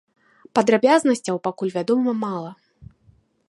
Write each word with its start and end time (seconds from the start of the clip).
Падрабязнасцяў 0.59 1.37
пакуль 1.49 1.73
вядома 1.77 2.17
мала. 2.25 2.51